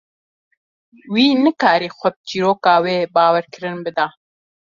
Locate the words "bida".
3.85-4.07